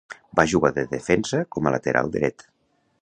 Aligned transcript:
Va 0.39 0.45
jugar 0.53 0.71
de 0.77 0.85
defensa 0.93 1.43
com 1.57 1.69
a 1.71 1.75
lateral 1.77 2.11
dret. 2.17 2.49